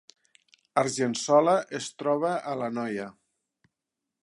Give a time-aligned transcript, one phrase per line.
[0.81, 3.09] Argençola es troba a l’Anoia